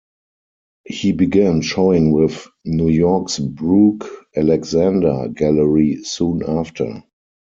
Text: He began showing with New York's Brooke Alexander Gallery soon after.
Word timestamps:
He 0.87 1.11
began 1.11 1.61
showing 1.61 2.09
with 2.11 2.47
New 2.65 2.89
York's 2.89 3.37
Brooke 3.37 4.09
Alexander 4.35 5.27
Gallery 5.27 5.97
soon 6.01 6.41
after. 6.41 7.03